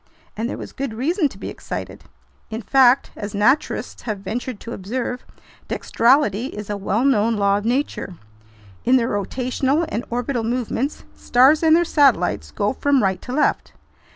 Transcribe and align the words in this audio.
And 0.35 0.49
there 0.49 0.57
was 0.57 0.71
good 0.73 0.95
reason 0.95 1.29
to 1.29 1.37
be 1.37 1.49
excited! 1.51 2.05
In 2.49 2.63
fact, 2.63 3.11
as 3.15 3.35
naturalists 3.35 4.01
have 4.01 4.17
ventured 4.21 4.59
to 4.61 4.73
observe, 4.73 5.23
"dextrality" 5.69 6.47
is 6.49 6.71
a 6.71 6.75
well 6.75 7.05
known 7.05 7.35
law 7.35 7.59
of 7.59 7.65
nature. 7.65 8.15
In 8.83 8.95
their 8.95 9.09
rotational 9.09 9.85
and 9.89 10.03
orbital 10.09 10.43
movements, 10.43 11.03
stars 11.15 11.61
and 11.61 11.75
their 11.75 11.85
satellites 11.85 12.49
go 12.49 12.73
from 12.73 13.03
right 13.03 13.21
to 13.21 13.31
left. 13.31 13.73